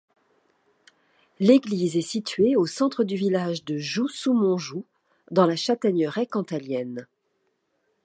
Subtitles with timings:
[1.39, 4.83] L'église est située au centre du village de Jou-sous-Monjou,
[5.29, 7.05] dans la Châtaigneraie cantalienne.